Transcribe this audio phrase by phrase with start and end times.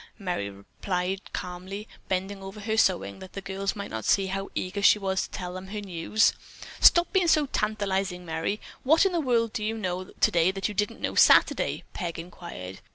[0.17, 4.81] Merry replied calmly, bending over her sewing that the girls might not see how eager
[4.81, 6.33] she was to tell them her news.
[6.79, 8.59] "Stop being so tantalizing, Merry!
[8.81, 12.79] What in the world do you know today that you didn't know Saturday?" Peg inquired.